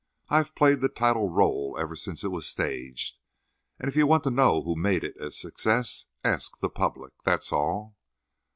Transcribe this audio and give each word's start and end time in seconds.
I've 0.29 0.55
played 0.55 0.81
the 0.81 0.89
title 0.89 1.29
rôle 1.29 1.79
ever 1.79 1.95
since 1.95 2.23
it 2.23 2.29
was 2.29 2.47
staged, 2.47 3.19
and 3.77 3.87
if 3.87 3.95
you 3.95 4.07
want 4.07 4.23
to 4.23 4.31
know 4.31 4.63
who 4.63 4.75
made 4.75 5.03
it 5.03 5.15
a 5.21 5.29
success, 5.31 6.05
ask 6.23 6.59
the 6.59 6.71
public—that's 6.71 7.53
all." 7.53 7.95